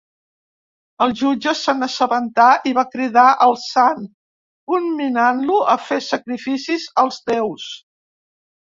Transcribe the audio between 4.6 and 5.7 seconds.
comminant-lo